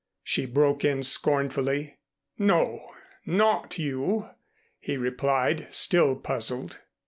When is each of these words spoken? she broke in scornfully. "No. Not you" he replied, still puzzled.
she 0.23 0.47
broke 0.47 0.83
in 0.83 1.03
scornfully. 1.03 1.99
"No. 2.39 2.89
Not 3.27 3.77
you" 3.77 4.31
he 4.79 4.97
replied, 4.97 5.67
still 5.69 6.15
puzzled. 6.15 6.79